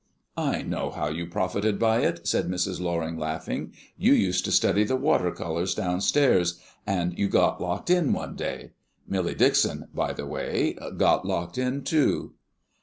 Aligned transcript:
"I 0.39 0.63
know 0.63 0.89
how 0.89 1.09
you 1.09 1.27
profited 1.27 1.77
by 1.77 1.99
it," 1.99 2.27
said 2.27 2.47
Mrs. 2.49 2.81
Loring, 2.81 3.19
laughing. 3.19 3.71
"You 3.99 4.13
used 4.13 4.43
to 4.45 4.51
study 4.51 4.83
the 4.83 4.95
water 4.95 5.31
colours 5.31 5.75
down 5.75 6.01
stairs, 6.01 6.59
and 6.87 7.15
you 7.19 7.27
got 7.27 7.61
locked 7.61 7.91
in 7.91 8.11
one 8.11 8.35
day. 8.35 8.71
Millie 9.07 9.35
Dixon, 9.35 9.89
by 9.93 10.11
the 10.13 10.25
way, 10.25 10.75
got 10.97 11.23
locked 11.27 11.59
in 11.59 11.83
too." 11.83 12.33